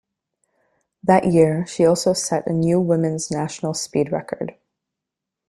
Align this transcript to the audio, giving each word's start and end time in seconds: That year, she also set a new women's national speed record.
That 1.03 1.25
year, 1.31 1.63
she 1.67 1.85
also 1.85 2.13
set 2.13 2.47
a 2.47 2.53
new 2.53 2.79
women's 2.79 3.29
national 3.29 3.75
speed 3.75 4.11
record. 4.11 4.55